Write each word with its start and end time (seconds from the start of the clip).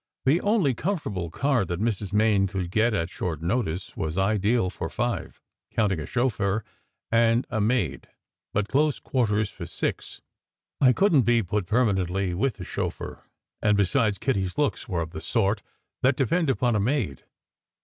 The 0.25 0.41
only 0.41 0.73
comfortable 0.73 1.29
car 1.29 1.63
that 1.63 1.79
Mrs. 1.79 2.11
Main 2.11 2.47
could 2.47 2.71
get 2.71 2.95
at 2.95 3.11
short 3.11 3.39
notice, 3.43 3.95
was 3.95 4.17
ideal 4.17 4.71
for 4.71 4.89
five, 4.89 5.39
counting 5.69 5.99
a 5.99 6.07
chauffeur 6.07 6.63
and 7.11 7.45
a 7.51 7.61
maid, 7.61 8.09
but 8.51 8.67
close 8.67 8.99
quarters 8.99 9.51
for 9.51 9.67
six. 9.67 10.19
I 10.81 10.91
couldn 10.91 11.19
t 11.19 11.25
be 11.25 11.43
put 11.43 11.67
permanently 11.67 12.33
with 12.33 12.55
the 12.55 12.65
chauffeur; 12.65 13.21
and, 13.61 13.77
besides, 13.77 14.17
Kitty 14.17 14.45
s 14.45 14.57
looks 14.57 14.89
were 14.89 15.01
of 15.01 15.11
the 15.11 15.21
sort 15.21 15.61
that 16.01 16.15
depend 16.17 16.49
upon 16.49 16.75
a 16.75 16.79
maid. 16.79 17.23